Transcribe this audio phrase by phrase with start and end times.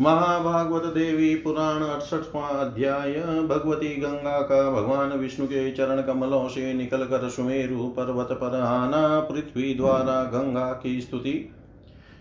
[0.00, 3.12] महाभागवत देवी पुराण अड़सठवा अध्याय,
[3.46, 9.74] भगवती गंगा का भगवान विष्णु के चरण कमलों से निकलकर सुमेरु पर्वत पर आना, पृथ्वी
[9.74, 11.50] द्वारा गंगा की स्तुति।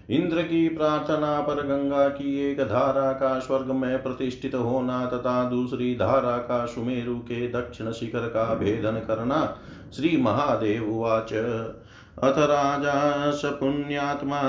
[0.10, 5.94] इंद्र की प्रार्थना पर गंगा की एक धारा का स्वर्ग में प्रतिष्ठित होना तथा दूसरी
[5.96, 9.58] धारा का सुमेरु के दक्षिण शिखर का भेदन करना,
[9.96, 11.34] श्री महादेव उवाच
[12.22, 14.42] अथ राजा स पुण्यात्मा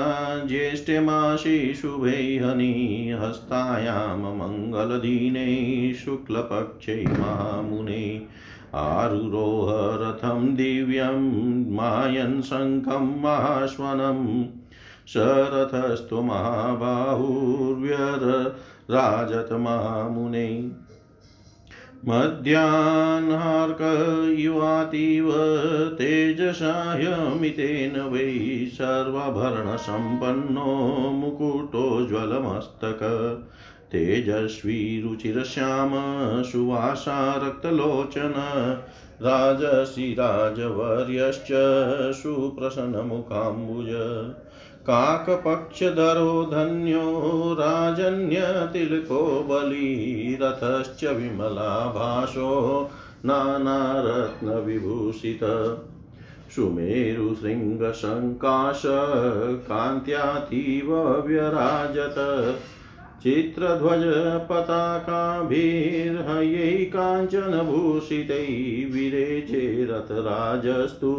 [0.45, 8.27] ज्येष्ठे मासि शुभे हनि हस्तायां मङ्गलदीने शुक्लपक्षे मामुने।
[8.73, 11.31] आरुरोह रथं दिव्यं
[11.75, 14.43] मायन् शङ्खं महाश्वनं।
[15.07, 16.21] स रथस्तु
[22.07, 25.29] महाबाहुर्व्यरराजत मामुने युवातीव
[25.95, 28.25] तेजसाह्यमितेन वै
[28.73, 30.71] सर्वाभरणसम्पन्नो
[31.11, 32.99] मुकुटोज्ज्वलमस्तक
[33.91, 35.91] तेजस्वी रुचिरश्याम
[36.43, 38.35] सुवासा रक्तलोचन
[39.21, 41.49] राजसि राजवर्यश्च
[42.13, 43.89] सुप्रसन्नमुखाम्बुज।
[44.89, 47.07] काकपक्षधरो धन्यो
[47.53, 52.51] राजन्यतिलको बलिरथश्च विमलाभासो
[53.25, 55.43] नानारत्नविभूषित।
[56.55, 58.81] सुमेरुशृङ्गशङ्काश
[59.69, 60.89] कान्त्यातीव
[61.27, 62.17] व्यराजत
[63.23, 64.03] चित्रध्वज
[64.49, 68.47] पताकाभिर्हयै काञ्चनभूषितै
[68.93, 71.13] विरेचे रथराजस्तु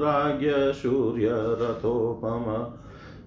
[0.00, 2.46] राज्ञ सूर्यरथोपम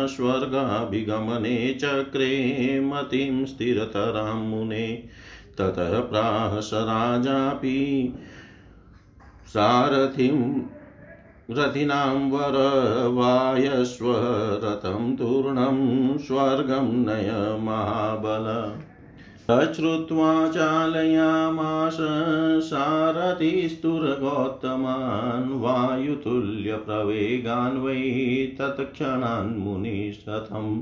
[0.07, 5.03] स्वर्गाभिगमने चक्रे मतिं स्थिरतरां मुने
[5.57, 8.13] ततः प्राह स राजापि
[9.47, 10.61] सारथिं
[11.51, 18.73] रथिनां वरवायस्वरथं तूर्णं स्वर्गं नय महाबल
[19.49, 21.97] तच्छ्रुत्वा चालयामास
[22.63, 30.81] सारथिस्तुर्गौतमान् वायुतुल्यप्रवेगान् वै तत्क्षणान् मुनिशतं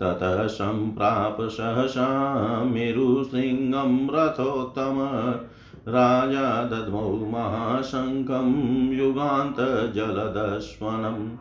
[0.00, 4.96] ततः सम्प्राप सहसा मेरुशृङ्गं रथोत्तम।
[5.88, 11.36] राजा दद्मौ महाशङ्खं युगान्तजलदस्वनं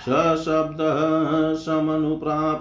[0.00, 2.60] सशब्दः समनुप्राप।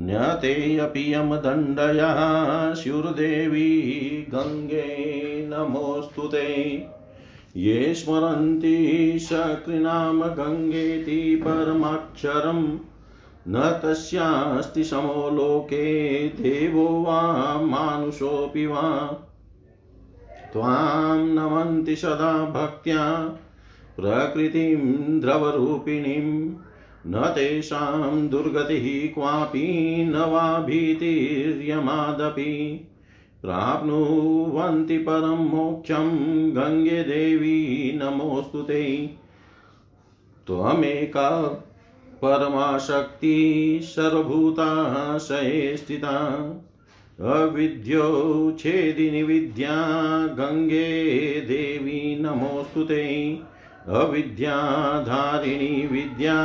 [0.00, 2.14] न्यतेऽपि यमदण्डया
[2.74, 3.80] स्युर्देवी
[4.30, 4.86] गङ्गे
[5.46, 6.74] नमोऽस्तु ते।
[7.56, 12.78] ये स्मरन्ति सकृनाम गङ्गेति परमाक्षरम्।
[13.48, 17.22] न तस्यास्ति समो लोके देवो वा
[17.60, 18.90] मानुषोऽपि वा।
[20.52, 23.20] त्वां नमन्ति सदा भक्त्या
[23.96, 24.78] प्रकृतिं
[25.20, 26.54] द्रवरूपिणीम्।
[27.06, 32.80] न तेषां दुर्गतिः क्वापि न वा भीतिर्यमादपि।
[33.42, 39.10] प्राप्नुवन्ति परं मोक्षं गङ्गे देवी, नमोऽस्तु ते।
[40.46, 41.64] त्वमेका
[42.24, 46.46] परमाशक्ति सर्वभूताशये स्थिता।
[47.20, 48.56] अविद्यो
[49.24, 53.38] विद्या गङ्गे देवी, नमोऽस्तु ते।
[53.88, 56.36] अविद्याधारिणी विद्या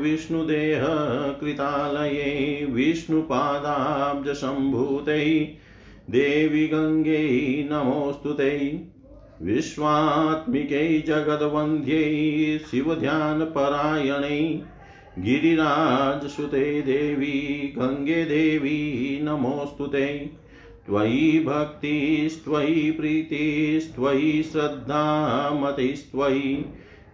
[0.00, 0.80] विष्णुदेह
[1.40, 5.48] कृतालये विष्णुपादाब्जसम्भूतै
[6.10, 8.82] देवि गङ्गे नमोऽस्तु ते।
[9.42, 14.62] विश्वात्मिकै जगद्वन्द्यै शिवध्यानपरायणै
[15.18, 20.39] गिरिराजसुते देवी गङ्गे देवी नमोऽस्तु ते।
[20.86, 26.64] त्वयि भक्तिस्त्वयि प्रीतिस्त्वयि श्रद्धा मतिस्त्वयि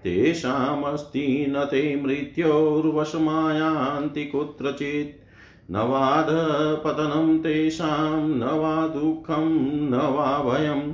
[0.05, 5.27] तेषामस्ति न ते मृत्योर्वशमायान्ति कुत्रचित्।
[5.73, 10.93] न वाधपतनं तेषां, न वा दुःखं, न वा भयम्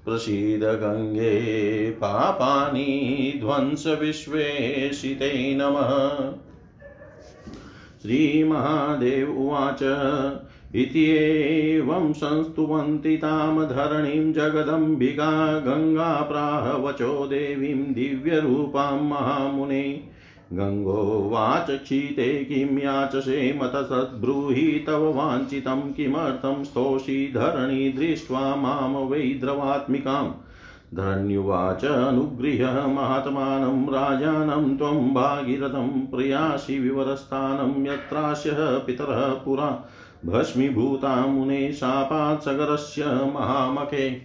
[0.05, 6.33] प्रसीद गङ्गे पापानि ध्वंसविश्वेशिते नमः।
[8.01, 9.83] श्रीमहादेव उवाच।
[10.75, 20.01] इत्येवं संस्तुवन्ति तां धरणीं जगदम्बिका गङ्गा प्राह वचो देवीं दिव्यरूपां महामुने।
[20.53, 29.39] गङ्गोवाच क्षिते किं याचसे मतसद्ब्रूहि तव वाञ्छितं किमर्थं स्तोषि धरणी दृष्ट्वा माँ वै
[30.93, 37.73] धन्युवाच अनुगृह्य महात्मानं राजानं त्वं भागीरथं प्रयासि विवरस्थानं
[38.79, 39.89] पितरः पुरा।
[40.25, 44.21] भस्मीभूता मुने शापात् सगरस्य महामखे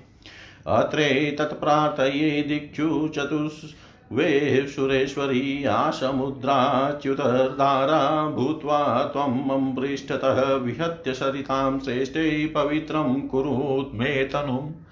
[0.67, 3.75] अत्रेतत्प्रार्थये दिक्षु चतुस्
[4.13, 14.85] वे सुरेश्वरी आसमुद्राच्युतधारा भूत्वा त्वं मम पृष्ठतः विहत्य सरितां श्रेष्ठे पवित्रं कुरुत्मे तनुम्।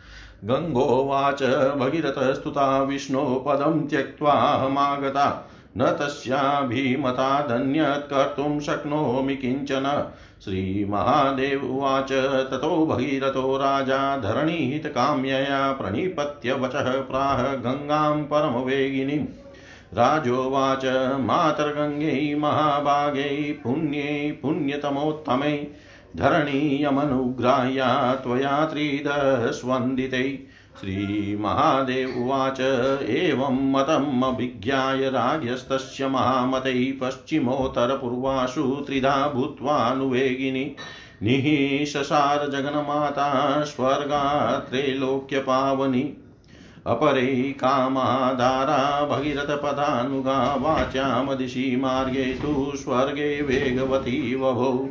[0.44, 1.42] गङ्गोवाच
[1.76, 10.12] भगीरथस्तुता विष्णो पदं त्यक्त्वाहमागता न तस्याभिमतादन्यत् कर्तुं शक्नोमि किंचन।
[10.44, 12.12] श्रीमहादेव उवाच,
[12.50, 19.26] ततो भगीरथो राजा धरणीहितकाम्यया प्रणिपत्य वचः प्राह गङ्गां परमवेगिनीम्
[19.94, 20.84] राजोवाच,
[21.20, 25.66] मातर्गङ्गै महाभागै पुण्यै पुण्यतमोत्तमै,
[26.16, 30.38] धरणीयमनुग्राह्या त्वया त्रिदस्वन्दितै।
[30.80, 32.60] श्रीमहादेव उवाच।
[33.10, 40.76] एवं मतमभिज्ञाय राज्ञस्तस्य महामतैः पश्चिमोत्तरपूर्वासु त्रिधा भूत्वानुवेगिनी
[41.22, 46.16] निःशसार जगन्माता स्वर्गात्रैलोक्यपावनी
[46.86, 54.88] अपरे कामाधारा भगीरथपदानुगा वाच्यां दिशि मार्गे तु स्वर्गे वेगवती वभौ।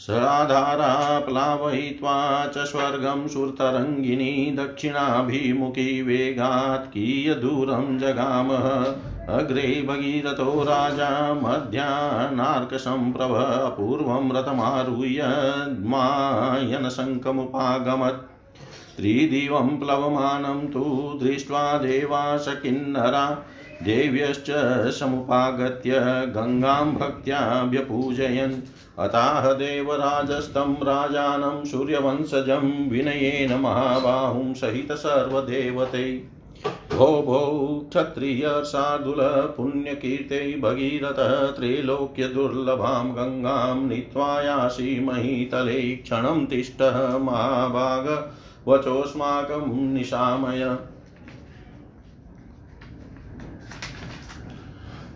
[0.00, 8.68] सराधारा प्लावयित्वा च स्वर्गं सुरतरङ्गिनी दक्षिणाभिमुखी वेगात् कियदूरं जगामः।
[9.34, 13.34] अग्रे भगीरथो राजा मध्याह्नार्कसम्प्रभ
[13.76, 15.22] पूर्वं रथमारुह्य
[15.84, 18.26] मायनशङ्कमुपागमत्
[18.96, 23.44] त्रिदिवं प्लवमानं तु दृष्ट्वा देवास किन्नरा
[23.82, 24.50] देव्यश्च
[24.94, 25.90] समुपागत्य
[26.36, 28.52] गङ्गां भक्त्या व्यपूजयन्।
[28.98, 36.04] अताह देवराजस्तं राजानं सूर्यवंशजं विनयेन महाबाहुं सहित सर्वदेवते।
[36.94, 37.38] भो भो
[37.90, 39.20] क्षत्रियशार्दुल
[39.56, 48.32] पुण्यकीर्ते भगीरथः त्रैलोक्यदुर्लभां गङ्गां नीत्वायासि महीतले क्षणं तिष्ठः महाभाग
[48.68, 50.76] वचोऽस्माकं निशामय।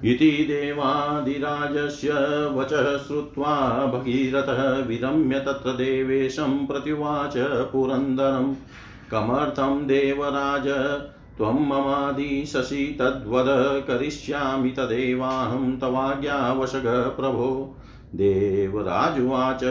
[0.04, 2.08] इति देवादिराजस्य
[2.54, 7.32] वचः श्रुत्वा भगीरथः विरम्य तत्र देवेशं प्रत्युवाच
[7.72, 8.54] पुरन्दरं
[9.10, 10.68] कमर्थं देवराज,
[11.36, 13.46] त्वं ममादिशसि तद्वद
[13.88, 17.76] करिष्यामि तदेवाहं तवाज्ञावशग प्रभो।
[18.14, 19.64] देवराजुवाच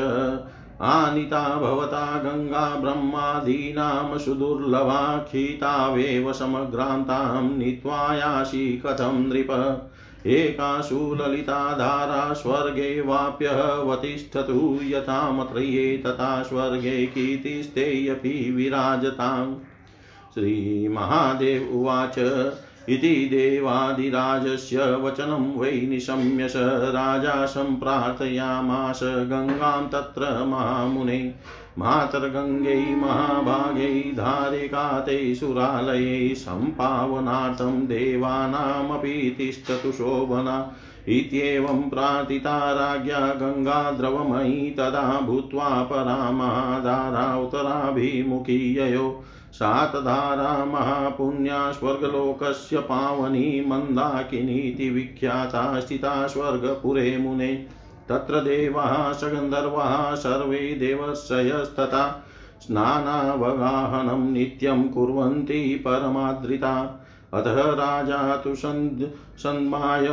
[0.82, 9.90] आनीता भवता गङ्गा ब्रह्मादीनां सुदुर्लभा, खितावेव समग्रान्तां नीत्वायासि कथं नृप।
[10.25, 19.56] एकासु ललिता धारा स्वर्गे वाप्यवतिष्ठतु यथामत्रये तथा स्वर्गे कीर्तिस्तेऽपि विराजताम्।
[20.34, 22.20] श्रीमहादेव उवाच,
[22.89, 31.34] इति देवादिराजस्य वचनं वै निशम्य स राजा सम्प्रार्थयामास गङ्गां तत्र महामुने
[31.80, 40.75] मातर्गङ्गै महाभागै धारिकाते सुरालये सम्पावनार्थं देवानामपि तिष्ठतु शोभना
[41.08, 55.80] इत्येवं प्रार्थिता राज्ञा गङ्गाद्रवमयी तदा भूत्वा परामाधारा उत्तराभिमुखी ययो सातधारा महापुण्या स्वर्गलोकस्य पावनी मन्दाकिनीति विख्याता
[55.80, 57.68] स्थिता स्वर्गपुरे मुने।
[58.10, 62.26] तत्र देवाः सगन्धर्वाः सर्वे देवशयस्तथा
[62.62, 67.00] स्नानावगाहनं नित्यं कुर्वन्ति परमाद्रिता।
[67.34, 70.08] अतः राजा तु सन्माय,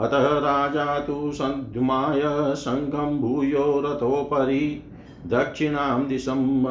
[0.00, 2.20] अतः राजा तु सन्ध्माय
[2.56, 4.82] शङ्खं भूयो रथोपरि
[5.26, 6.64] दक्षिणां दिशं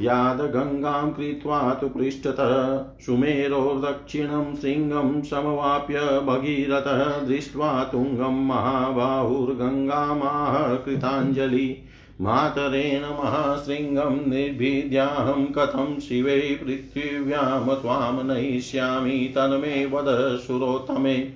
[0.00, 11.84] भ्यायादगङ्गां कृत्वा तु पृष्ठतः। सुमेरोर्दक्षिणं शृङ्गं समवाप्य भगीरथः। दृष्ट्वा तुङ्गं महाबाहुर्गङ्गामाह कृताञ्जलि।
[12.20, 21.30] मातरेण महाशृङ्गं निर्भिद्याहं कथं शिवे पृथिव्यां त्वां नयिष्यामि तन्मे वद सुरोत्तमे।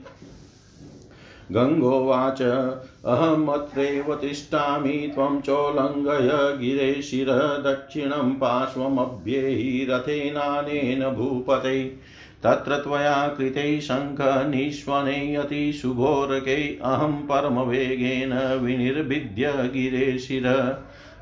[1.52, 2.42] गङ्गोवाच
[3.06, 11.84] अहमत्रैव तिष्ठामि त्वं चोल्लङ्घय गिरे शिरः दक्षिणं पार्श्वमभ्येहि रथेनानेन भूपते।
[12.42, 20.76] तत्र त्वया कृते शङ्खनिष्वने अतिशुभोरके अहं परमवेगेन विनिर्भिद्य गिरे शिरः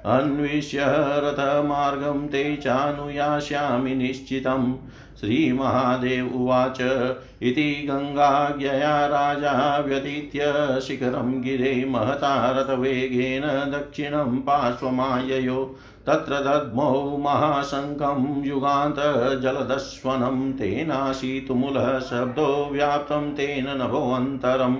[0.06, 0.78] अन्विष्य
[1.24, 4.74] रथमार्गं ते चानुयास्यामि निश्चितम्।
[5.20, 6.78] श्रीमहादेव उवाच
[7.42, 21.98] इति गङ्गाज्ञया राजा व्यतीत्य शिखरं गिरे महता रथवेगेन दक्षिणं पार्श्वमाययो। तत्र दद्मौ महाशङ्कं युगान्तजलदस्वनं तेनाशीतुमुलः
[21.98, 24.76] शब्दो व्याप्तं तेन नभोऽन्तरम्।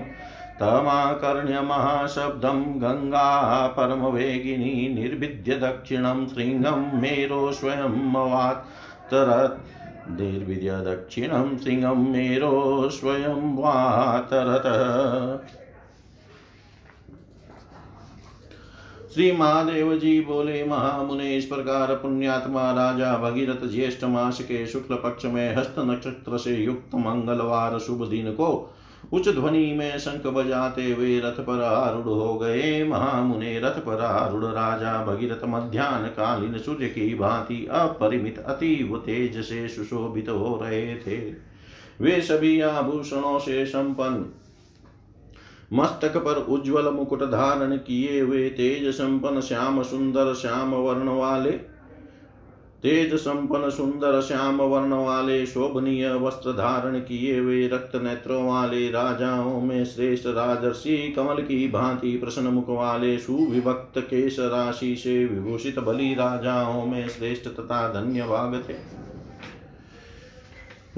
[0.59, 9.74] तमाकर्ण्यमहाशब्दं गङ्गा परमवेगिनी निर्भिद्य दक्षिणं शृङ्गं मेरो स्वयमवात्तरत्
[10.09, 14.65] दक्षिणं सिंहं मेरो स्वयं वातरत।
[19.13, 25.25] श्री महादेव जी बोले महामुने इस प्रकार पुण्यात्मा राजा, भगीरथ ज्येष्ठ मास के शुक्ल पक्ष
[25.25, 28.74] में हस्त नक्षत्र से युक्त मंगलवार शुभ दिन को
[29.13, 34.43] उच्च ध्वनि में शंख बजाते हुए रथ पर आरूढ़ हो गए। महामुने, रथ पर आरूढ़
[34.43, 41.17] राजा, भगीरथ मध्यान्ह कालीन सूर्य की भांति अपरिमित, अतीव तेज से सुशोभित हो रहे थे।
[42.01, 44.25] वे सभी आभूषणों से संपन्न,
[45.73, 51.51] मस्तक पर उज्ज्वल मुकुट धारण किए हुए तेज संपन्न, श्याम सुंदर, श्याम वर्ण वाले
[52.85, 59.61] तेज संपन्न सुंदर श्याम वर्ण वाले शोभनीय वस्त्र धारण किए हुए रक्त नेत्रों वाले राजाओं
[59.61, 66.13] में श्रेष्ठ राजर्षि कमल की भांति प्रसन्न मुख वाले सुविभक्त केश राशि से विभूषित बलि
[66.13, 68.75] राजाओं में श्रेष्ठ तथा धन्य भाग थे।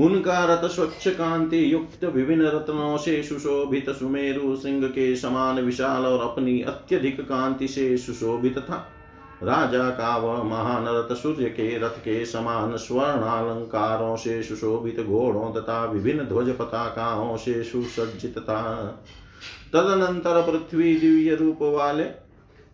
[0.03, 6.31] उनका रथ स्वच्छ कांति युक्त विभिन्न रत्नों से सुशोभित सुमेरु सिंह के समान विशाल और
[6.31, 8.85] अपनी अत्यधिक कांति से सुशोभित था।
[9.43, 15.53] राजा का वह महान रथ सूर्य के रथ के समान स्वर्ण अलंकारों से सुशोभित घोड़ों
[15.53, 18.61] तथा विभिन्न ध्वज पताकाओं से सुसज्जित था
[19.73, 22.05] तदनंतर पृथ्वी दिव्य रूप वाले,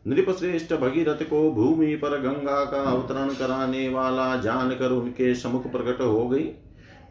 [0.08, 6.27] नृपश्रेष्ठ भगीरथ को भूमि पर गंगा का अवतरण कराने वाला जानकर उनके समुख प्रकट हो
[6.27, 6.50] गई।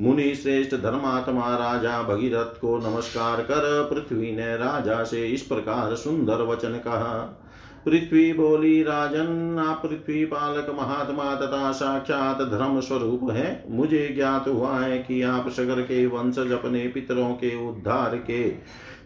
[0.00, 6.42] मुनि श्रेष्ठ धर्मात्मा राजा भगीरथ को नमस्कार कर पृथ्वी ने राजा से इस प्रकार सुंदर
[6.42, 7.41] वचन कहा।
[7.86, 14.78] पृथ्वी बोली राजन, आप पृथ्वी पालक महात्मा तथा साक्षात धर्म स्वरूप है। मुझे ज्ञात हुआ
[14.78, 18.48] है कि आप सगर के वंशज अपने पितरों के उद्धार के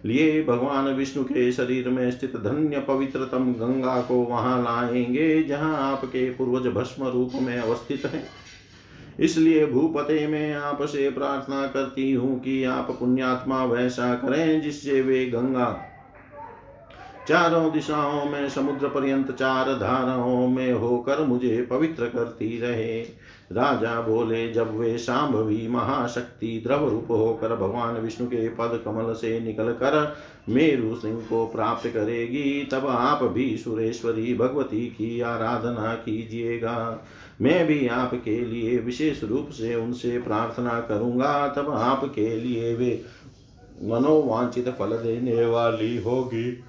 [0.09, 6.31] लिए भगवान विष्णु के शरीर में स्थित धन्य पवित्रतम गंगा को वहाँ लाएँगे, जहाँ आपके
[6.31, 8.23] पूर्वज भस्म रूप में अवस्थित है।
[9.21, 15.86] इसलिए भूपते में आपसे प्रार्थना करती हूँ कि आप पुण्यात्मा वैसा करें, जिससे वे गंगा
[17.29, 23.01] चारों दिशाओं में, समुद्र पर्यंत चार धाराओं में होकर मुझे पवित्र करती रहे।
[23.53, 29.41] राजा बोले, जब वे शाम्भवी महाशक्ति द्रव रूप होकर भगवान विष्णु के पद कमल से
[29.41, 30.17] निकल कर
[30.49, 37.05] मेरु सिंह को प्राप्त करेगी, तब आप भी सुरेश्वरी भगवती की आराधना कीजिएगा।
[37.41, 43.03] मैं भी आपके लिए विशेष रूप से उनसे प्रार्थना करूँगा, तब आपके लिए वे
[43.83, 46.65] मनोवांचित फल देने वाली होगी।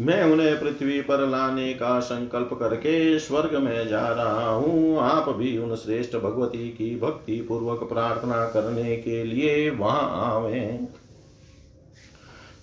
[0.00, 5.56] मैं उन्हें पृथ्वी पर लाने का संकल्प करके स्वर्ग में जा रहा हूँ। आप भी
[5.58, 10.80] उन श्रेष्ठ भगवती की भक्ति पूर्वक प्रार्थना करने के लिए वहाँ आवे।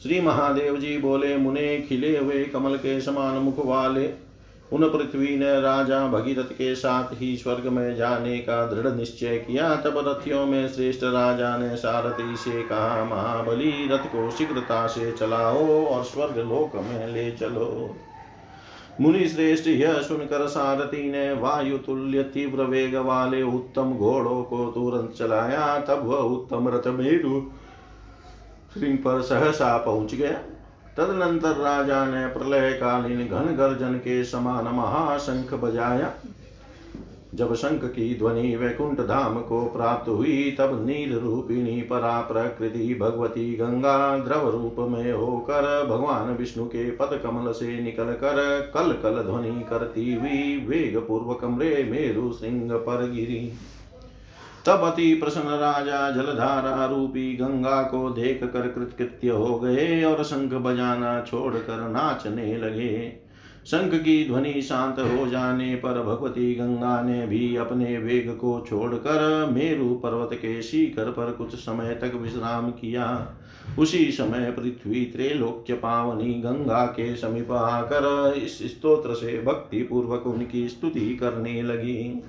[0.03, 4.26] श्री महादेव जी बोले, मुने खिले हुए कमल के समान मुख वाले
[4.73, 9.75] उन पृथ्वी ने राजा भगीरथ के साथ ही स्वर्ग में जाने का दृढ़ निश्चय किया,
[9.75, 15.85] तब रथियों में श्रेष्ठ राजा ने सारथी से कहा, महाबली रथ को शीघ्रता से चलाओ
[15.85, 17.95] और स्वर्ग लोक में ले चलो।
[19.01, 25.13] मुनि श्रेष्ठ यह सुनकर सारथी ने वायु तुल्य तीव्र वेग वाले उत्तम घोड़ों को तुरंत
[25.17, 27.41] चलाया, तब वह उत्तम रथ मेरु
[28.79, 30.39] सिंह पर सहसा पहुँच गया।
[30.97, 36.13] तदनंतर राजा ने प्रलय कालीन घन गर्जन के समान महाशंख बजाया।
[37.35, 43.55] जब शंख की ध्वनि वैकुंठ धाम को प्राप्त हुई, तब नील रूपिणी परा प्रकृति भगवती
[43.55, 48.39] गंगा द्रव रूप में होकर भगवान विष्णु के पद कमल से निकल कर
[48.73, 53.51] कल कल ध्वनि करती हुई वेग पूर्वक मृे मेरु सिंह पर गिरी।
[54.67, 60.53] तब अति प्रसन्न राजा, जलधारा रूपी गंगा को देख कर कृतकृत्य हो गए और शंख
[60.53, 63.27] बजाना छोड़कर नाचने लगे।
[63.65, 69.49] शंख की ध्वनि शांत हो जाने पर भगवती गंगा ने भी अपने वेग को छोड़कर
[69.51, 73.35] मेरु पर्वत के शिखर पर कुछ समय तक विश्राम किया।
[73.79, 80.67] उसी समय पृथ्वी त्रैलोक्य पावनी गंगा के समीप आकर इस स्तोत्र से भक्ति पूर्वक उनकी
[80.69, 82.23] स्तुति करने लगी।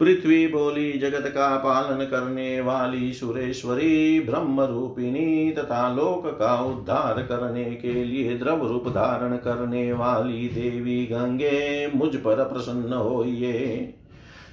[0.00, 7.64] पृथ्वी बोली जगत का पालन करने वाली सुरेश्वरी ब्रह्म रूपिणी तथा लोक का उद्धार करने
[7.64, 13.94] के लिए द्रव रूप धारण करने वाली देवी गंगे मुझ पर प्रसन्न होइए।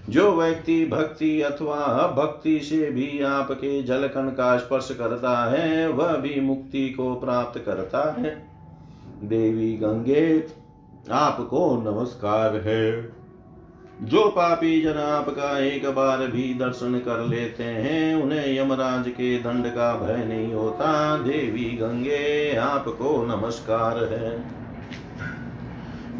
[0.10, 6.42] जो व्यक्ति भक्ति अथवा भक्ति से भी आपके जलकण का स्पर्श करता है, वह भी
[6.42, 8.48] मुक्ति को प्राप्त करता है।
[9.24, 10.44] देवी गंगे,
[11.12, 13.19] आपको नमस्कार है।
[14.04, 19.68] जो पापी जन आपका एक बार भी दर्शन कर लेते हैं, उन्हें यमराज के दंड
[19.68, 24.44] का भय नहीं होता। देवी गंगे, आपको नमस्कार है।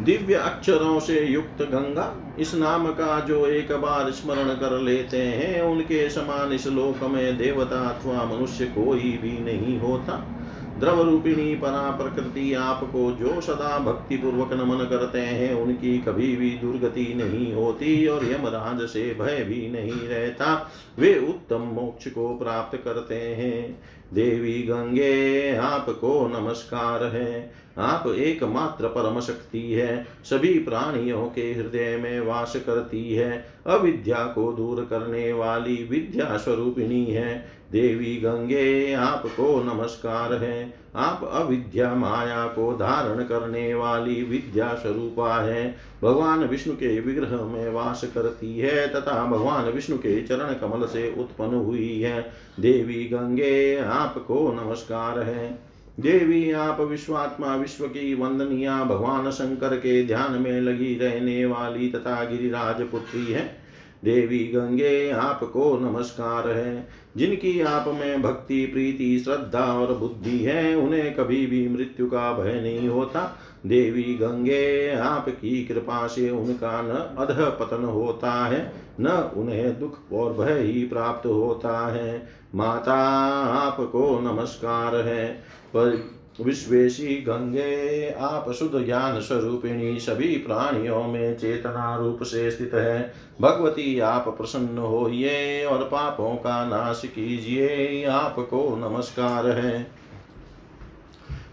[0.04, 5.62] दिव्य अक्षरों से युक्त गंगा, इस नाम का जो एक बार स्मरण कर लेते हैं,
[5.62, 10.39] उनके समान इस लोक में देवता अथवा मनुष्य कोई भी नहीं होता।
[10.80, 16.50] द्रव रूपिणी परा प्रकृति आपको जो सदा भक्ति पूर्वक नमन करते हैं, उनकी कभी भी
[16.50, 22.78] दुर्गति नहीं होती और यमराज से भय भी नहीं रहता। वे उत्तम मोक्ष को प्राप्त
[22.84, 23.82] करते हैं।
[24.14, 32.20] देवी गंगे, आपको नमस्कार है। आप एकमात्र परम शक्ति है। सभी प्राणियों के हृदय में
[32.20, 40.34] वास करती है। अविद्या को दूर करने वाली विद्या स्वरूपिणी है। देवी गंगे, आपको नमस्कार
[40.34, 47.44] है। आप अविद्या माया को धारण करने वाली विद्या स्वरूपा है। भगवान विष्णु के विग्रह
[47.44, 53.04] में वास करती है तथा भगवान विष्णु के चरण कमल से उत्पन्न हुई है। देवी
[53.04, 60.60] गंगे, आपको नमस्कार है। देवी, आप विश्वात्मा विश्व की वंदनिया भगवान शंकर के ध्यान में
[60.60, 63.59] लगी रहने वाली तथा गिरिराज पुत्री है।
[64.04, 71.14] देवी गंगे आपको नमस्कार है। जिनकी आप में भक्ति, प्रीति, श्रद्धा और बुद्धि है, उन्हें
[71.14, 76.90] कभी भी मृत्यु का भय नहीं होता। देवी गंगे, आपकी कृपा से उनका न
[77.24, 82.98] अध पतन होता है, न उन्हें दुख और भय ही प्राप्त होता है। माता,
[83.44, 85.28] आपको नमस्कार है।
[85.68, 93.14] पर विश्वेशी गंगे आप शुद्ध ज्ञान स्वरूपिणी सभी प्राणियों में चेतना रूप से स्थित है।
[93.40, 100.00] भगवती, आप प्रसन्न होइए और पापों का नाश कीजिए। आपको नमस्कार है।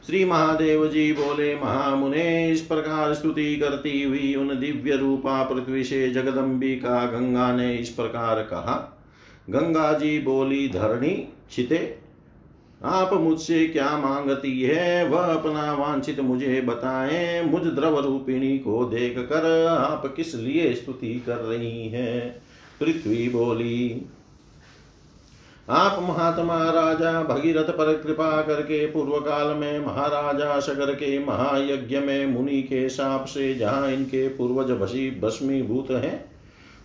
[0.08, 6.10] श्री महादेव जी बोले, महामुने, इस प्रकार स्तुति करती हुई उन दिव्य रूपा पृथ्वी से
[6.10, 9.02] जगदम्बिका गंगा ने इस प्रकार कहा।
[9.50, 11.96] गंगा जी बोली, धरणी छिते
[12.81, 15.07] आप मुझसे क्या मांगती है?
[15.07, 21.13] वह अपना वांछित मुझे बताएँ। मुझ द्रव रूपिणी को देख कर आप किस लिए स्तुति
[21.25, 22.41] कर रही हैं?
[22.81, 24.05] पृथ्वी बोली,
[25.69, 32.25] आप महात्मा राजा भगीरथ पर कृपा करके पूर्व काल में महाराजा सगर के महायज्ञ में
[32.25, 36.25] मुनि के साप से जहाँ इनके पूर्वज भसी भस्मीभूत हैं,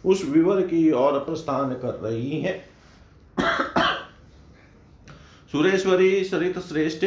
[0.05, 2.61] उस विवर की ओर प्रस्थान कर रही हैं।
[5.53, 7.05] सुरेश्वरी सरित श्रेष्ठ।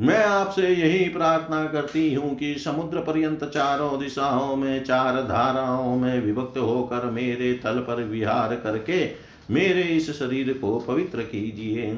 [0.00, 6.20] मैं आपसे यही प्रार्थना करती हूँ कि समुद्र पर्यंत चारों दिशाओं में, चार धाराओं में
[6.20, 9.10] विभक्त होकर मेरे थल पर विहार करके
[9.50, 11.90] मेरे इस शरीर को पवित्र कीजिए।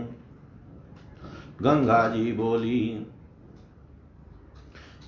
[1.62, 3.06] गंगा जी बोली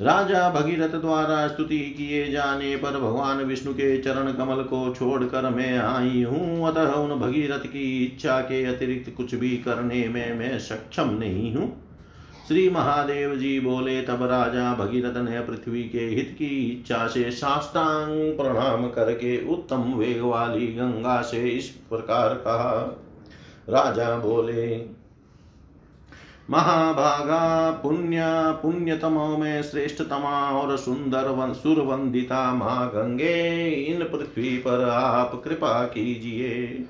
[0.00, 5.78] राजा भगीरथ द्वारा स्तुति किए जाने पर भगवान विष्णु के चरण कमल को छोड़कर मैं
[5.78, 11.10] आई हूँ। अतः उन भगीरथ की इच्छा के अतिरिक्त कुछ भी करने में मैं सक्षम
[11.10, 11.68] नहीं हूँ।
[12.48, 18.32] श्री महादेव जी बोले, तब राजा भगीरथ ने पृथ्वी के हित की इच्छा से साष्टांग
[18.36, 22.80] प्रणाम करके उत्तम वेग वाली गंगा से इस प्रकार कहा।
[23.68, 24.66] राजा बोले
[26.50, 28.20] महाभागा पुण्य,
[28.62, 36.84] पुण्यतमो में श्रेष्ठतमा और सुंदर सुरवंदिता माँ गंगे इन पृथ्वी पर आप कृपा कीजिए।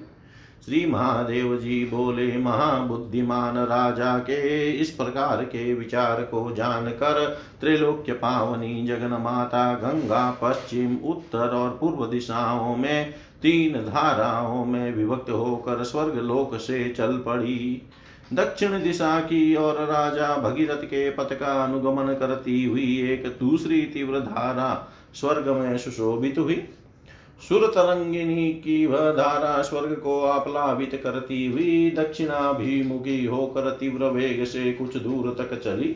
[0.65, 8.87] श्री महादेव जी बोले, महाबुद्धिमान राजा के इस प्रकार के विचार को जानकर त्रिलोक्य पावनी
[8.87, 13.11] जगन माता गंगा पश्चिम, उत्तर और पूर्व दिशाओं में
[13.43, 17.83] तीन धाराओं में विभक्त होकर स्वर्ग लोक से चल पड़ी।
[18.33, 24.21] दक्षिण दिशा की ओर राजा भगीरथ के पथ का अनुगमन करती हुई एक दूसरी तीव्र
[24.21, 26.63] धारा स्वर्ग में सुशोभित हुई।
[27.49, 34.73] सुर तरंगिनी की वह धारा स्वर्ग को आप्लावित करती हुई दक्षिणाभिमुखी होकर तीव्र वेग से
[34.73, 35.95] कुछ दूर तक चली।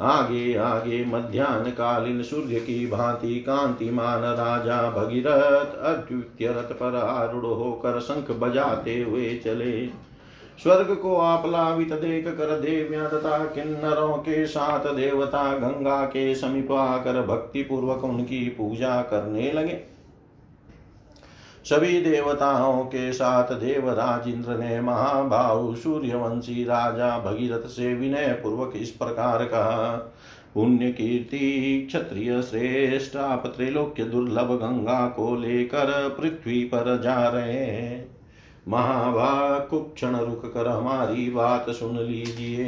[0.00, 8.00] आगे आगे मध्यान्ह कालीन सूर्य की भांति कांतिमान राजा भगीरथ अद्वितीय रथ पर आरूढ़ होकर
[8.00, 10.13] शंख बजाते हुए चले।
[10.62, 17.22] स्वर्ग को आप्लावित देख कर देव्या तथा किन्नरों के साथ देवता गंगा के समीप आकर
[17.22, 19.78] भक्ति पूर्वक उनकी पूजा करने लगे।
[21.64, 28.90] सभी देवताओं के साथ देवराज इंद्र ने महाभाव सूर्यवंशी राजा भगीरथ से विनय पूर्वक इस
[28.90, 29.94] प्रकार कहा,
[30.54, 38.13] पुण्य कीर्ति, क्षत्रिय श्रेष्ठ, आप त्रैलोक्य दुर्लभ गंगा को लेकर पृथ्वी पर जा रहे हैं।
[38.68, 42.64] महाभाग कुक्षण रुक कर हमारी बात सुन लीजिए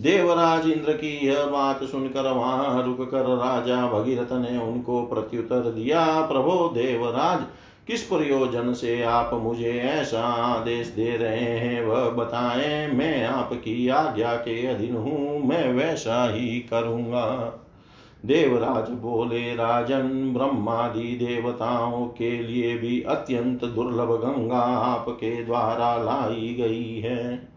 [0.00, 6.20] देवराज इंद्र की यह बात सुनकर वहाँ रुक कर राजा भगीरथ ने उनको प्रत्युत्तर दिया,
[6.20, 7.44] प्रभो देवराज,
[7.86, 11.84] किस प्रयोजन से आप मुझे ऐसा आदेश दे रहे हैं?
[11.84, 17.60] वह बताएँ, मैं आपकी आज्ञा के अधीन हूँ, मैं वैसा ही करूँगा।
[18.24, 27.00] देवराज बोले, राजन ब्रह्मादि देवताओं के लिए भी अत्यंत दुर्लभ गंगा आपके द्वारा लाई गई
[27.00, 27.48] है।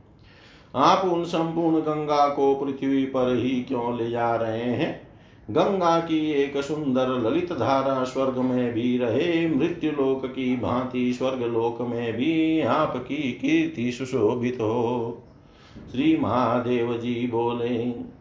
[0.76, 5.08] आप उन संपूर्ण गंगा को पृथ्वी पर ही क्यों ले जा रहे हैं?
[5.50, 11.44] गंगा की एक सुंदर ललित धारा स्वर्ग में भी रहे मृत्यु लोक की भांति स्वर्ग
[11.44, 15.24] लोक में भी आपकी कीर्ति सुशोभित हो।
[15.92, 18.17] श्री महादेव जी बोले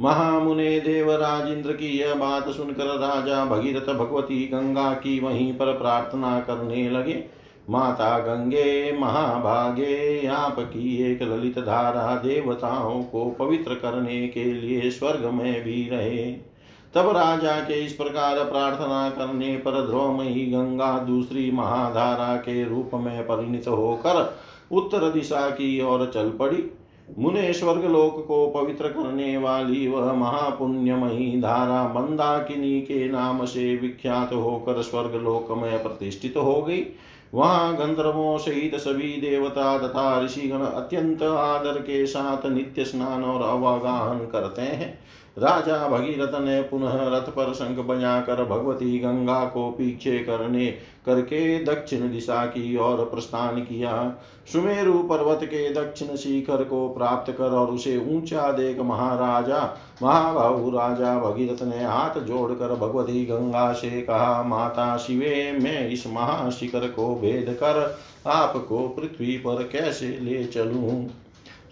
[0.00, 6.40] महामुने देवराज इंद्र की यह बात सुनकर राजा भगीरथ भगवती गंगा की वहीं पर प्रार्थना
[6.40, 7.24] करने लगे।
[7.70, 15.64] माता गंगे, महाभागे आपकी एक ललित धारा देवताओं को पवित्र करने के लिए स्वर्ग में
[15.64, 16.32] भी रहे।
[16.94, 23.22] तब राजा के इस प्रकार प्रार्थना करने पर ध्रुवमयी गंगा दूसरी महाधारा के रूप में
[23.22, 24.38] परिणित होकर
[24.72, 26.70] उत्तर दिशा की ओर चल पड़ी।
[27.18, 34.32] मुने स्वर्ग लोक को पवित्र करने वाली वह महापुण्यमयी धारा मंदाकिनी के नाम से विख्यात
[34.32, 36.86] होकर स्वर्ग लोक में प्रतिष्ठित हो गई।
[37.34, 44.18] वहाँ गंधर्वों सहित सभी देवता तथा ऋषिगण अत्यंत आदर के साथ नित्य स्नान और अवगाहन
[44.18, 44.98] करते हैं।
[45.36, 50.66] राजा भगीरथ ने पुनः रथ पर शंख बजाकर भगवती गंगा को पीछे करने
[51.06, 54.14] करके दक्षिण दिशा की ओर प्रस्थान किया।
[54.52, 61.18] सुमेरु पर्वत के दक्षिण शिखर को प्राप्त कर और उसे ऊँचा देख महाराजा, महाबाहु राजा
[61.18, 67.56] भगीरथ ने हाथ जोड़कर भगवती गंगा से कहा, माता शिवे, मैं इस महाशिखर को भेद
[67.62, 71.06] कर आपको पृथ्वी पर कैसे ले चलूँ?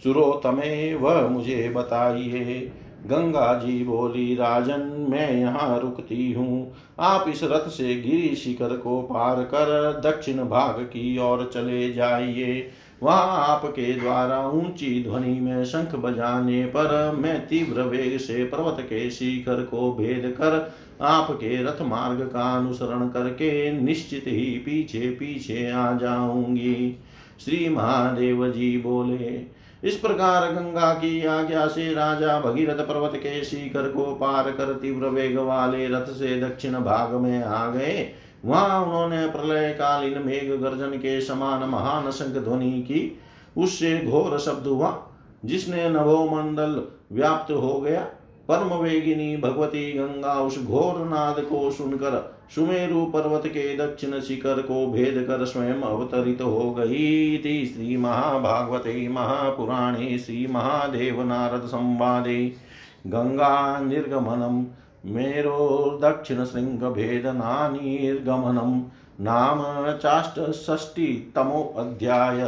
[0.03, 2.72] सुरोतमे, वह मुझे बताइए।
[3.07, 9.01] गंगा जी बोली, राजन, मैं यहाँ रुकती हूँ। आप इस रथ से गिरी शिखर को
[9.03, 12.71] पार कर दक्षिण भाग की ओर चले जाइए।
[13.03, 19.11] वहाँ आपके द्वारा ऊँची ध्वनि में शंख बजाने पर मैं तीव्र वेग से पर्वत के
[19.11, 25.93] शिखर को भेद कर आपके रथ मार्ग का अनुसरण करके निश्चित ही पीछे पीछे आ
[25.99, 26.99] जाऊँगी।
[27.45, 33.88] श्री महादेव जी बोले इस प्रकार गंगा की आज्ञा से राजा भगीरथ पर्वत के शिखर
[33.88, 38.09] को पार कर तीव्र वेग वाले रथ से दक्षिण भाग में आ गए।
[38.45, 43.18] वहाँ उन्होंने प्रलय कालीन मेघ गर्जन के समान महान शंख ध्वनि की।
[43.57, 45.07] उससे घोर शब्द हुआ,
[45.45, 48.01] जिसने नभोमंडल व्याप्त हो गया।
[48.49, 54.87] परम वेगिनी भगवती गंगा उस घोर नाद को सुनकर सुमेरु पर्वत के दक्षिण शिखर को
[54.87, 62.53] भेद कर स्वयं अवतरित हो गई थी श्री महाभागवते महापुराणे श्री महादेव नारद संवादे।
[63.07, 64.67] गंगा निर्गमनम,
[65.15, 68.83] मेरो दक्षिण शृंग भेदनानिर्गमनम
[69.25, 72.41] नाम चाष्टषष्टितमो अध्याय।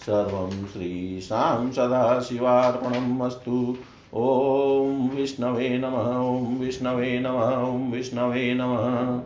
[0.00, 3.76] सर्वं श्रीशां सदाशिवार्पणम् अस्तु।
[4.14, 9.20] ॐ विष्णवे नमः ॐ विष्णवे नमः ॐ विष्णवे नमः।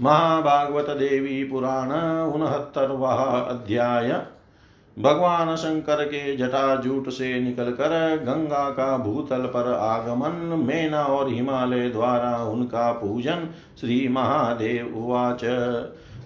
[0.00, 1.92] महाभागवत देवी पुराण
[2.32, 3.12] उनहत्तरवा
[3.50, 4.26] अध्याय।
[4.98, 12.36] भगवान शंकर के जटाजूट से निकलकर गंगा का भूतल पर आगमन, मेना और हिमालय द्वारा
[12.44, 13.48] उनका पूजन
[13.80, 15.44] श्री महादेव उवाच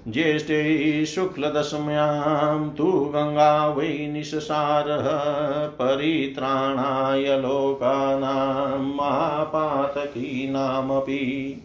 [0.08, 11.62] ज्येष्ठे शुक्लदशम्यां तु गङ्गा वै निशसारः परित्राणाय लोकानां महापातकीनामपि।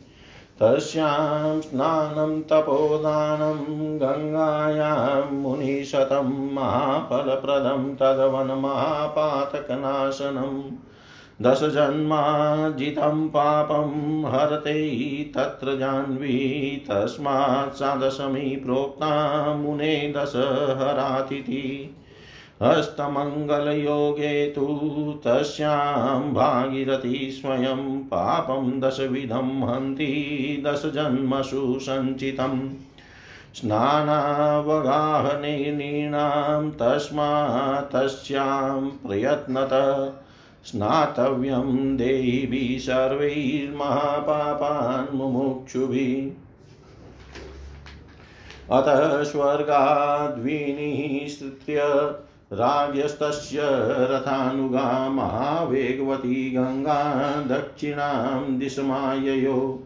[0.60, 10.93] तस्यां स्नानं तपोदानं गङ्गायां मुनिशतं महाफलप्रदं तदवनमहापातकनाशनम्
[11.41, 21.96] दशजन्मार्जितं पापं हरते तत्र जाह्नवी तस्मात् सा दशमी प्रोक्ता मुने दशहरातिथि।
[22.62, 32.69] हस्तमङ्गलयोगे तु तस्यां भागीरथी स्वयं पापं दशविधं हन्ति दशजन्मसु सञ्चितम्।
[33.54, 36.12] स्नानावगाहने
[36.69, 39.69] तस्मात् तस्यां प्रयत्नत।
[40.65, 46.43] स्नातव्यं देवी सर्वैर्महापापान् मुमुक्षुभिः।
[48.78, 51.82] अतः स्वर्गाद्विनिःसृत्य
[52.54, 53.60] राज्ञस्तस्य
[54.12, 59.84] रथानुगा महावेगवती गङ्गा दक्षिणां दिशमाययो।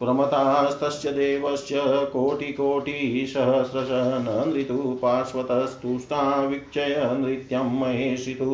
[0.00, 1.82] प्रमतास्तस्य देवस्य
[2.12, 8.50] कोटिकोटिसहस्रश न नृतु पार्श्वतस्तुष्टा वीक्षय नृत्यं महेशितु।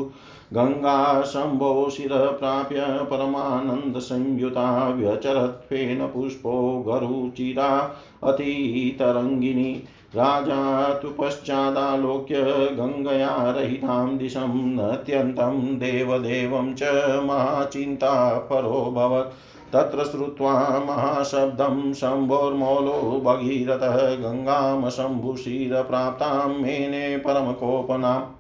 [0.54, 2.80] गङ्गा शम्भो शिरप्राप्य
[3.11, 9.72] परमानन्दसंयुता व्यचरत्वेन पुष्पो गरुचिरा अतितरङ्गिनी
[10.16, 12.37] राजा तु पश्चादालोक्य
[12.72, 16.82] गङ्गया रहितां दिशं, नत्यन्तं देवदेवं च
[17.24, 19.34] महाचिन्ता परोऽभवत्
[19.72, 20.52] तत्र श्रुत्वा
[20.88, 28.38] महाशब्दं शम्भोर्मौलो भगीरथः गङ्गां शम्भुशिरप्राप्तां मेने परमकोपनाम्।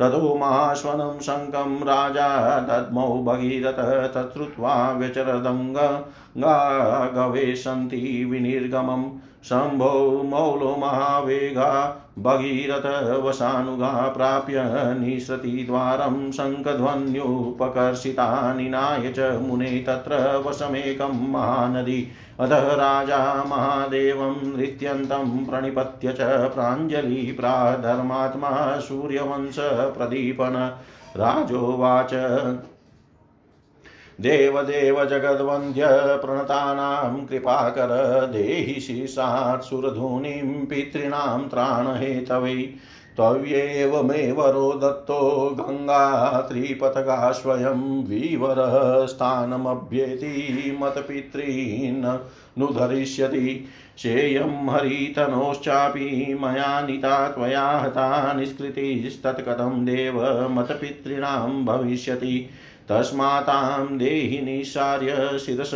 [0.00, 2.28] ततो महाश्वनं शङ्कं राजा
[2.60, 3.80] दद्मौ भगीरथ
[4.14, 5.88] तच्छ्रुत्वा व्यचरदङ्गा
[7.14, 9.04] गवेशन्ति विनिर्गमम्।
[9.44, 14.62] शम्भो मौलो महावेगा भगीरथवशानुगा प्राप्य
[14.98, 22.08] निसृतिद्वारं शङ्खध्वन्युपकर्षिता निनाय च मुने तत्र वशमेकं महानदी।
[22.40, 30.76] अतः राजा महादेवं नृत्यन्तं प्रणिपत्य च प्राञ्जलि प्राधर्मात्मा सूर्यवंशप्रदीपन
[31.16, 32.14] राजोवाच
[34.20, 35.86] देवदेव जगद्वन्द्य
[36.24, 42.74] प्रणतानां कृपाकर देहि शीर्षात् सुरधूनिं पितॄणां त्राणहेतवै।
[44.80, 52.18] दत्तो गङ्गा त्रिपथगा स्वयं वीवरः स्थानमभ्येति मतपितॄन्
[52.58, 62.50] नुधरिष्यति शेयं हरितनोश्चापि मया नीता त्वया हता निष्कृतिस्तत्कथं देव मतपितॄणां भविष्यति।
[62.90, 65.70] तस्मातां देहि निःसार्य शिरस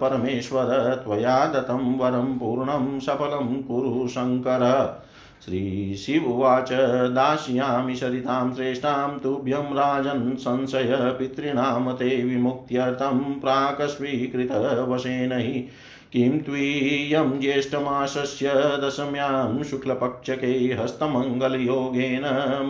[0.00, 5.04] परमेश्वर, त्वया दत्तं वरं पूर्णं सफलं कुरु शङ्कर।
[5.44, 6.68] श्रीशिवोवाच
[7.12, 15.68] दास्यामि सरितां श्रेष्ठां तुभ्यं राजन् संशय पितॄणां ते विमुक्त्यर्थं प्राक्स्वीकृतवशेन हि।
[16.12, 22.22] किं त्वीयं ज्येष्ठमासस्य दशम्यां शुक्लपक्षके हस्तमङ्गलयोगेन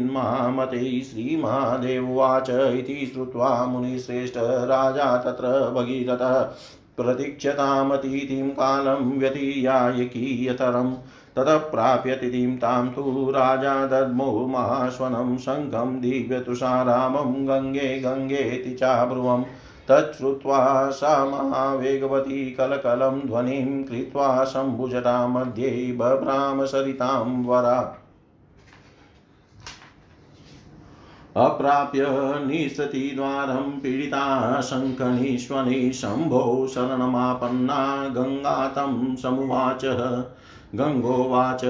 [0.00, 4.36] मामते श्रीमहादेववाच इति श्रुत्वा मुनिश्रेष्ठ
[4.72, 6.36] राजा तत्र भगीरथः
[6.96, 10.94] प्रतीक्षतामतीतिं कालं व्यतीयाय कियतरम्
[11.36, 19.44] ततः प्राप्य तिथिं तां तु राजा दद्मो महाश्वनं शङ्खं दिव्यतुषारामं गङ्गे गङ्गेति चाब्रुवम्
[19.90, 27.96] तच्छ्रुत्वा सा महावेगवती कलकलं ध्वनिं कृत्वा शम्भुजटा मध्ये बभ्राम सरितां वरा।
[31.36, 32.06] अप्राप्य
[32.46, 39.84] निसतिद्वारं पीडिता शङ्कणीश्वनि शम्भो शरणमापन्ना गङ्गा तं समुवाच।
[40.74, 41.60] गङ्गोवाच।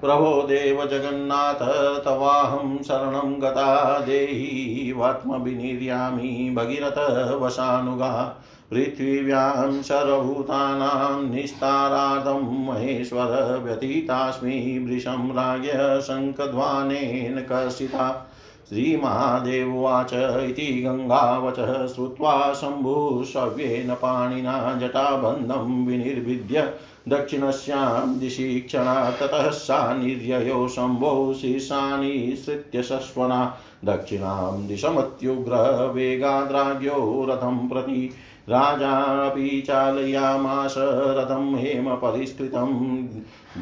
[0.00, 6.98] प्रभो देव जगन्नाथ तवाहं शरणं गता देहीवात्मविनिर्यामि भगीरथ
[7.42, 18.34] वशानुगा। पृथिव्यां सर्वभूतानां निस्तारादं महेश्वर व्यतीतास्मि वृषं राज्ञ शङ्खध्वानेन कर्षिता।
[18.68, 20.10] श्रीमहादेववाच
[20.50, 26.72] इति गङ्गावचः श्रुत्वा शम्भुशव्येन पाणिना जटाबन्धं विनिर्विद्य
[27.08, 38.10] दक्षिणस्यां दिशि क्षणा ततः सा निर्ययो शम्भो शीर्षानिसृत्य शश्वना। दक्षिणां दिशमत्युग्रवेगाद्राज्यो रथं प्रति
[38.48, 42.98] राजापि चालयामास रथं हेम परिष्कृतं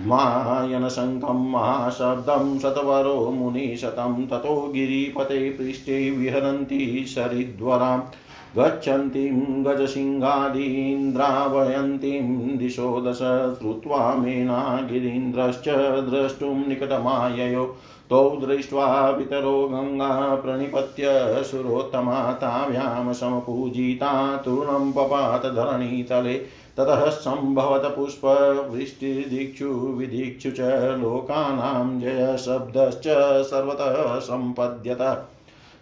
[0.07, 8.01] मायनशङ्खं महाशब्दं शतवरो मुनिशतं। ततो गिरिपते पृष्ठे विहरन्ति शरिद्वराम्
[8.59, 15.69] गच्छन्तीं गजसिंहादीन्द्रावयन्तीं दिशो दश श्रुत्वा मेना गिरीन्द्रश्च
[16.11, 17.77] द्रष्टुं निकटमाययो।
[18.11, 21.05] तौ दृष्ट्वा पितरो गङ्गा प्रणिपत्य
[21.45, 26.35] सुरोत्तमा ताभ्यां समपूजिता तूर्णं पपात धरणीतले
[26.77, 30.61] ततः सम्भवत पुष्पवृष्टिदिक्षु विदिक्षु च
[31.01, 33.09] लोकानां जयशब्दश्च
[33.51, 35.03] सर्वतः सम्पद्यत।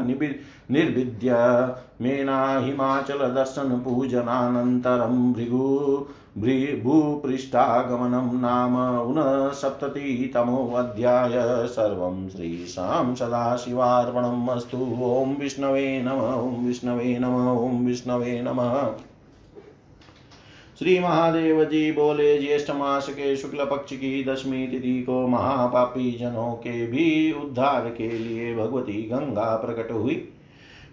[0.70, 1.34] निर्विद्य
[2.00, 6.06] मेना हिमाचलदर्शनपूजनानन्तरं भृगु
[6.82, 18.42] भूपृष्ठागमनं नाम ऊनसप्ततितमोऽध्याय सर्वं श्रीशां सदाशिवार्पणम् अस्तु। ॐ विष्णवे नम, ॐ विष्णवे नम, ॐ विष्णवे
[18.42, 18.90] नमः।
[20.78, 26.52] श्री महादेव जी बोले ज्येष्ठ मास के शुक्ल पक्ष की दशमी तिथि को महापापी जनों
[26.52, 30.28] के भी उद्धार के लिए भगवती गंगा प्रकट हुई।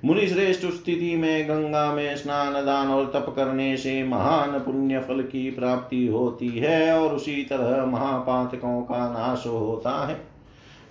[0.06, 5.22] मुनि श्रेष्ठ स्थिति में गंगा में स्नान दान और तप करने से महान पुण्य फल
[5.22, 10.20] की प्राप्ति होती है और उसी तरह महापातकों का नाश होता है।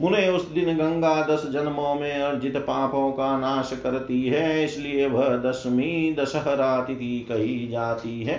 [0.01, 5.37] मुने उस दिन गंगा दस जन्मों में अर्जित पापों का नाश करती है, इसलिए वह
[5.37, 8.37] दसवीं दशहरा तिथि कही जाती है।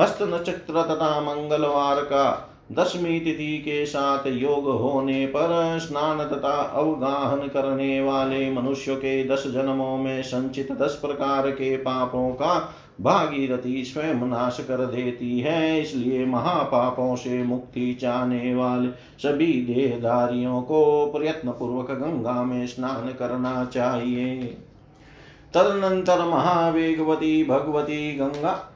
[0.00, 7.48] हस्त नक्षत्र तथा मंगलवार का दशमी तिथि के साथ योग होने पर स्नान तथा अवगाहन
[7.48, 14.26] करने वाले मनुष्य के दस जन्मों में संचित दस प्रकार के पापों का भागीरथी स्वयं
[14.28, 18.88] नाश कर देती है। इसलिए महापापों से मुक्ति चाहने वाले
[19.18, 24.36] सभी देहधारियों को प्रयत्न पूर्वक गंगा में स्नान करना चाहिए।
[25.54, 28.75] तदनंतर महावेगवती भगवती गंगा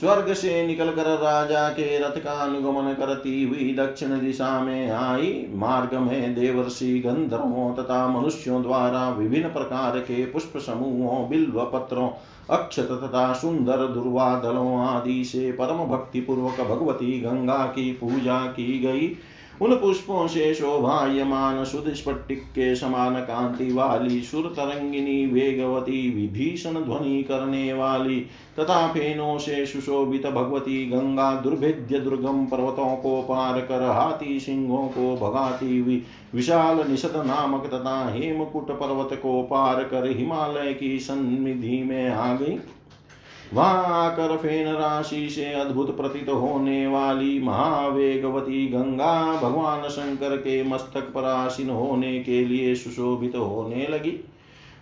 [0.00, 5.94] स्वर्ग से निकलकर राजा के रथ का अनुगमन करती हुई दक्षिण दिशा में आई। मार्ग
[5.98, 12.08] में देवर्षि गंधर्वों तथा मनुष्यों द्वारा विभिन्न प्रकार के पुष्प समूहों बिल्व पत्रों
[12.50, 19.16] अक्षत तथा सुंदर दुर्वादलों आदि से परम भक्ति पूर्वक भगवती गंगा की पूजा की गई।
[19.62, 27.22] उन पुष्पों से शोभायमान सुध स्फटिक के समान कांति वाली सुर तरंगिनी वेगवती विभीषण ध्वनि
[27.22, 28.20] करने वाली।
[28.58, 35.14] तथा फेनों से सुशोभित भगवती गंगा दुर्भेद्य दुर्गम पर्वतों को पार कर हाथी सिंहों को
[35.16, 36.02] भगाती हुई
[36.34, 42.58] विशाल निषद नामक तथा हेमकुट पर्वत को पार कर हिमालय की सन्निधि में आ गई।
[43.52, 51.12] वहाँ आकर फेन राशि से अद्भुत प्रतीत होने वाली महावेगवती गंगा भगवान शंकर के मस्तक
[51.14, 54.18] पर आसीन होने के लिए सुशोभित होने लगी।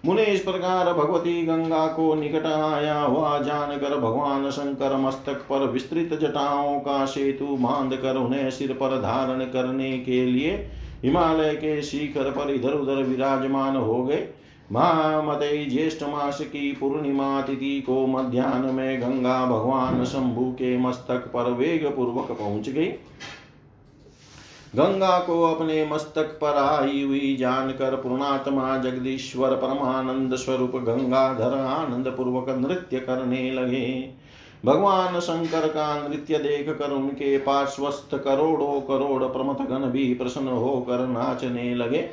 [0.05, 6.19] मुने इस प्रकार भगवती गंगा को निकट आया हुआ जानकर भगवान शंकर मस्तक पर विस्तृत
[6.21, 10.55] जटाओं का सेतु बाँध कर उन्हें सिर पर धारण करने के लिए
[11.05, 14.29] हिमालय के शिखर पर इधर उधर विराजमान हो गए।
[14.73, 21.51] महामते ज्येष्ठ मास की पूर्णिमा तिथि को मध्यान्ह में गंगा भगवान शंभु के मस्तक पर
[21.51, 22.87] वेग पूर्वक पहुँच गई।
[24.77, 32.49] गंगा को अपने मस्तक पर आई हुई जानकर पूर्णात्मा जगदीश्वर परमानंद स्वरूप गंगाधर आनंद पूर्वक
[32.59, 34.11] नृत्य करने लगे।
[34.65, 41.07] भगवान शंकर का नृत्य देख कर उनके पार्श्वस्थ करोड़ों करोड़ प्रमथ गण भी प्रसन्न होकर
[41.07, 42.09] नाचने लगे।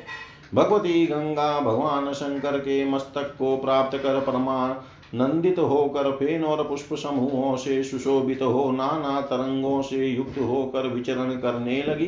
[0.54, 4.76] भगवती गंगा भगवान शंकर के मस्तक को प्राप्त कर परमान
[5.14, 11.30] नंदित होकर फेन और पुष्प समूहों से सुशोभित हो नाना तरंगों से युक्त होकर विचरण
[11.30, 12.06] करने लगी।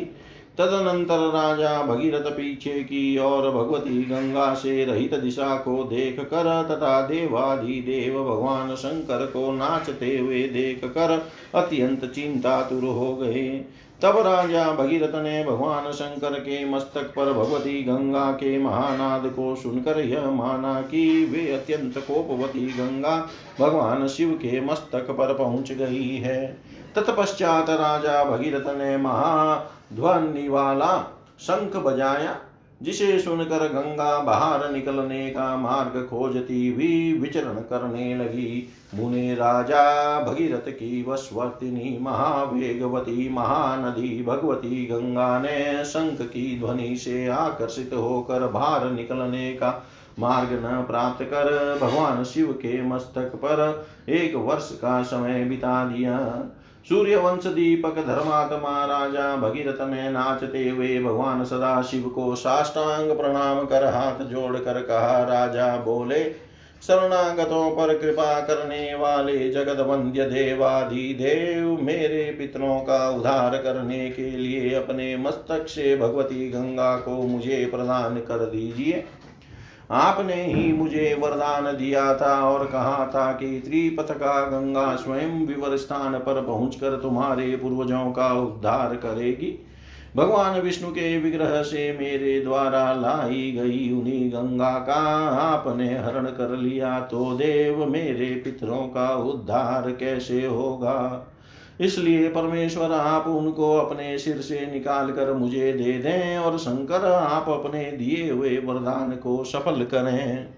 [0.59, 7.01] तदनंतर राजा भगीरथ पीछे की और भगवती गंगा से रहित दिशा को देख कर तथा
[7.03, 13.64] देवाधिदेव भगवान शंकर को नाचते हुए देख कर अत्यंत चिंतातुर हो गए।
[14.03, 20.01] तब राजा भगीरथ ने भगवान शंकर के मस्तक पर भगवती गंगा के महानाद को सुनकर
[20.01, 23.29] यह माना कि वे अत्यंत कोपवती गंगा
[23.61, 26.57] भगवान शिव के मस्तक पर पहुँच गई है।
[26.95, 32.39] तत्पश्चात राजा भगीरथ ने महाध्वनि वाला शंख बजाया।
[32.83, 40.70] जिसे सुनकर गंगा बाहर निकलने का मार्ग खोजती हुई विचरण करने लगी। मुने राजा भगीरथ
[40.70, 49.53] की वस्वर्तिनी महावेगवती महानदी भगवती गंगा ने शंख की ध्वनि से आकर्षित होकर बाहर निकलने
[49.53, 49.87] का
[50.18, 56.18] मार्ग न प्राप्त कर भगवान शिव के मस्तक पर एक वर्ष का समय बिता दिया।
[56.89, 63.64] सूर्य वंश दीपक धर्मात्मा राजा भगीरथ ने नाचते हुए भगवान सदा शिव को साष्टांग प्रणाम
[63.66, 66.24] कर हाथ जोड़ कर कहा, राजा, बोले,
[66.83, 74.31] शरणागतों पर कृपा करने वाले जगत वंद्य देवादि देव मेरे पितरों का उद्धार करने के
[74.31, 79.05] लिए अपने मस्तक से भगवती गंगा को मुझे प्रदान कर दीजिए।
[79.91, 85.76] आपने ही मुझे वरदान दिया था और कहा था कि त्रिपथ का गंगा स्वयं विवर
[85.76, 89.59] स्थान पर पहुंचकर तुम्हारे पूर्वजों का उद्धार करेगी।
[90.16, 95.01] भगवान विष्णु के विग्रह से मेरे द्वारा लाई गई उन्हीं गंगा का
[95.41, 101.26] आपने हरण कर लिया तो देव मेरे पितरों का उद्धार कैसे होगा?
[101.81, 107.49] इसलिए परमेश्वर, आप उनको अपने सिर से निकाल कर मुझे दे दें और शंकर, आप
[107.49, 110.49] अपने दिए हुए वरदान को सफल करें।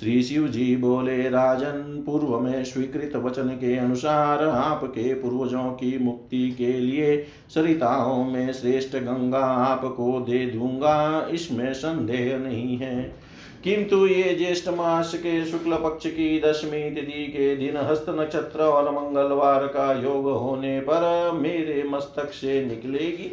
[0.00, 6.48] श्री शिव जी बोले, राजन, पूर्व में स्वीकृत वचन के अनुसार आपके पूर्वजों की मुक्ति
[6.50, 7.16] के लिए
[7.54, 13.12] सरिताओं में श्रेष्ठ गंगा आपको दे दूँगा, इसमें संदेह नहीं है।
[13.64, 18.90] किंतु ये ज्येष्ठ मास के शुक्ल पक्ष की दशमी तिथि के दिन हस्त नक्षत्र और
[18.90, 23.30] मंगलवार का योग होने पर मेरे मस्तक से निकलेगी।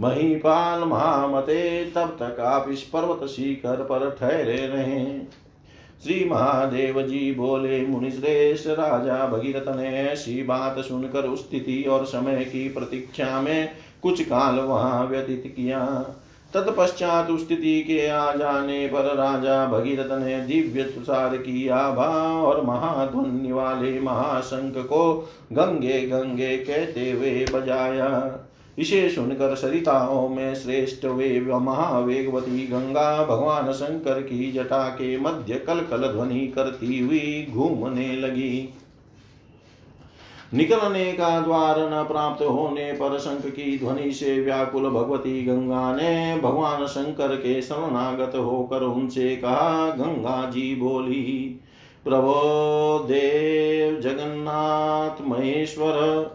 [0.00, 5.04] महीपाल महामते तब तक आप इस पर्वत शिखर पर ठहरे रहे।
[6.04, 12.44] श्री महादेव जी बोले, मुनिश्रेष्ठ राजा भगीरथ ने ऐसी बात सुनकर उस स्थिति और समय
[12.44, 13.68] की प्रतीक्षा में
[14.02, 15.80] कुछ काल वहाँ व्यतीत किया।
[16.54, 22.08] तत्पश्चात स्थिति के आ जाने पर राजा भगीरथ ने दिव्य तुषार की आभा
[22.42, 25.12] और महाध्वनि वाले महाशंख को
[25.52, 28.08] गंगे गंगे कहते हुए बजाया।
[28.78, 35.80] इसे सुनकर सरिताओं में श्रेष्ठ वे महावेगवती गंगा भगवान शंकर की जटा के मध्य कल
[35.80, 38.74] कल ध्वनि करती हुई घूमने लगी।
[40.54, 46.40] निकलने का द्वार न प्राप्त होने पर शंख की ध्वनि से व्याकुल भगवती गंगा ने
[46.42, 51.60] भगवान शंकर के शरणागत होकर उनसे कहा, गंगा जी बोली,
[52.04, 52.34] प्रभो
[53.08, 56.30] देव जगन्नाथ महेश्वर,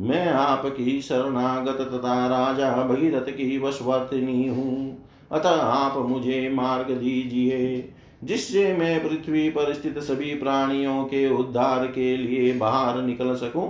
[0.00, 7.88] मैं आपकी शरणागत तथा राजा भगीरथ की वशवर्तिनी हूँ। अतः आप मुझे मार्ग दीजिए।
[8.24, 13.68] जिससे मैं पृथ्वी पर स्थित सभी प्राणियों के उद्धार के लिए बाहर निकल सकूँ।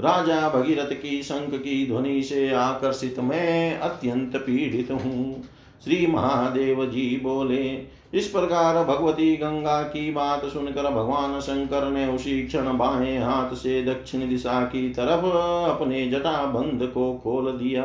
[0.00, 5.42] राजा भगीरथ की शंख की ध्वनि से आकर्षित मैं अत्यंत पीड़ित हूँ।
[5.84, 7.82] श्री महादेव जी बोले,
[8.14, 13.82] इस प्रकार भगवती गंगा की बात सुनकर भगवान शंकर ने उसी क्षण बाएँ हाथ से
[13.84, 15.24] दक्षिण दिशा की तरफ़
[15.70, 17.84] अपने जटा बंध को खोल दिया।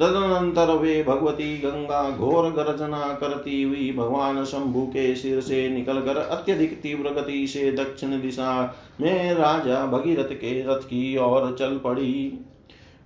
[0.00, 6.80] तदनंतर वे भगवती गंगा घोर गर्जना करती हुई भगवान शंभु के सिर से निकलकर अत्यधिक
[6.82, 8.52] तीव्र गति से दक्षिण दिशा
[9.00, 12.38] में राजा भगीरथ के रथ की ओर चल पड़ी।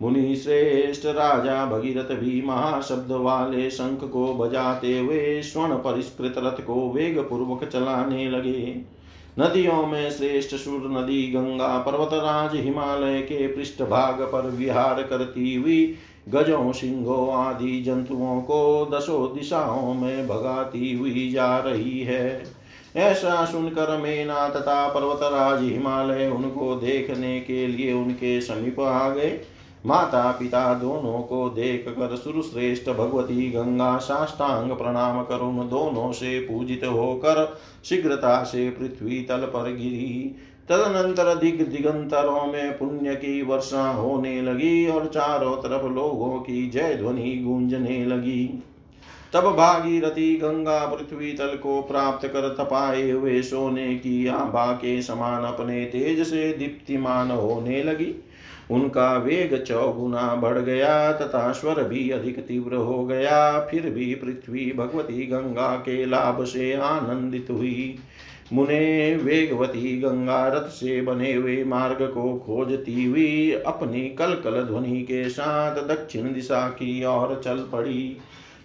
[0.03, 6.91] मुनि श्रेष्ठ राजा भगीरथ भी महाशब्द वाले शंख को बजाते हुए स्वर्ण परिष्कृत रथ को
[6.91, 8.81] वेग पूर्वक चलाने लगे।
[9.39, 15.95] नदियों में श्रेष्ठ सुर नदी गंगा पर्वतराज हिमालय के पृष्ठ भाग पर विहार करती हुई
[16.29, 22.43] गजों सिंहों आदि जंतुओं को दसों दिशाओं में भगाती हुई जा रही है।
[22.97, 29.41] ऐसा सुनकर मेना तथा पर्वतराज हिमालय उनको देखने के लिए उनके समीप आ गए।
[29.87, 36.41] माता पिता दोनों को देख कर सुरश्रेष्ठ भगवती गंगा साष्टांग प्रणाम कर उन दोनों से
[36.41, 40.37] पूजित होकर शीघ्रता से पृथ्वी तल पर गिरी।
[40.69, 46.95] तदनंतर दिग दिगंतरों में पुण्य की वर्षा होने लगी और चारों तरफ़ लोगों की जय
[46.95, 48.63] ध्वनि गूंजने लगी।
[49.33, 55.45] तब भागीरथी गंगा पृथ्वी तल को प्राप्त कर तपाए हुए सोने की आभा के समान
[55.45, 58.15] अपने तेज से दीप्तिमान होने लगी।
[58.71, 64.73] उनका वेग चौगुना बढ़ गया, तथा स्वर भी अधिक तीव्र हो गया। फिर भी पृथ्वी
[64.77, 67.99] भगवती गंगा के लाभ से आनंदित हुई।
[68.53, 75.03] मुने वेगवती गंगा रथ से बने हुए मार्ग को खोजती हुई अपनी कल कल ध्वनि
[75.03, 78.17] के साथ दक्षिण दिशा की ओर चल पड़ी।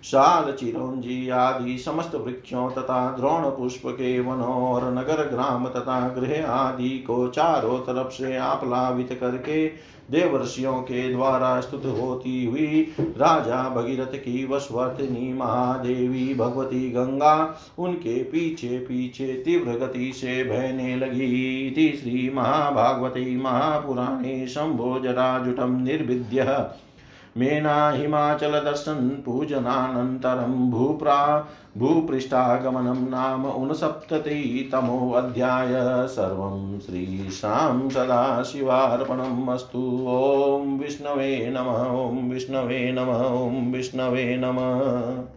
[0.04, 6.48] शाल चिरंजी आदि समस्त वृक्षों तथा द्रोण पुष्प के वनों और नगर ग्राम तथा गृह
[6.48, 9.68] आदि को चारों तरफ़ से आप्लावित करके
[10.12, 18.78] देवर्षियों के द्वारा स्तुत होती हुई राजा भगीरथ की वसवर्तनी महादेवी भगवती गंगा उनके पीछे
[18.80, 26.43] पीछे तीव्र गति से बहने लगी थी। श्री महाभागवती महापुराणे शंभोजराजुटम निर्विद्य।
[27.38, 42.30] मेना हिमाचलदर्शन पूजनानन्तरं भूप्रा, भूपृष्ठागमनं नाम ऊनसप्ततितमोऽध्याय सर्वं श्रीशां सदाशिवार्पणम् अस्तु। ॐ विष्णवे नमः, ॐ
[42.30, 45.37] विष्णवे नमः, ॐ विष्णवे नमः।